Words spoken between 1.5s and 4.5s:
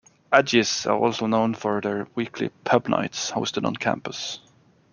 for their weekly 'pub nights' hosted on campus.